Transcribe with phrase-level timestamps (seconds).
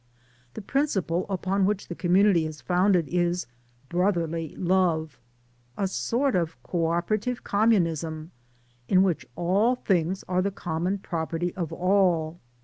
[0.55, 3.45] The principle upon which the community is founded is
[3.87, 5.19] "Brotherly Love,"
[5.77, 8.31] a sort of co operative communism,
[8.87, 12.39] in which all things are the common property of all.